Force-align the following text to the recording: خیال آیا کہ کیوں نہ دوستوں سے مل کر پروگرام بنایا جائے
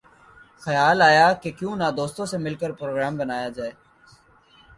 خیال 0.61 0.97
آیا 1.09 1.27
کہ 1.41 1.49
کیوں 1.57 1.75
نہ 1.81 1.87
دوستوں 1.97 2.25
سے 2.31 2.37
مل 2.45 2.55
کر 2.61 2.71
پروگرام 2.79 3.13
بنایا 3.17 3.49
جائے 3.55 3.71